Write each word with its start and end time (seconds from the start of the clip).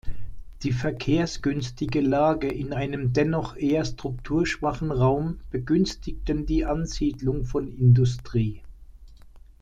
Die 0.63 0.71
verkehrsgünstige 0.71 2.01
Lage 2.01 2.47
in 2.47 2.73
einem 2.73 3.13
dennoch 3.13 3.55
eher 3.55 3.85
strukturschwachen 3.85 4.89
Raum 4.91 5.41
begünstigten 5.51 6.47
die 6.47 6.65
Ansiedlung 6.65 7.45
von 7.45 7.67
Industrie. 7.67 8.63